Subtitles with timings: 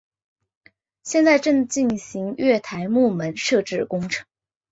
[1.03, 4.25] 现在正进行月台幕门设置工程。